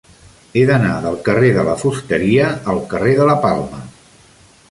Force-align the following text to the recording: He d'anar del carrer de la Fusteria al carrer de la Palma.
He 0.59 0.61
d'anar 0.69 0.93
del 1.03 1.17
carrer 1.27 1.51
de 1.57 1.65
la 1.67 1.75
Fusteria 1.83 2.49
al 2.75 2.81
carrer 2.95 3.15
de 3.21 3.27
la 3.33 3.39
Palma. 3.47 3.85